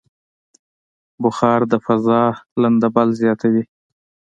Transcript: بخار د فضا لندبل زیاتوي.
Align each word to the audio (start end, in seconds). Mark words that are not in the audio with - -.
بخار 1.23 1.61
د 1.71 1.73
فضا 1.85 2.21
لندبل 2.61 3.09
زیاتوي. 3.21 3.63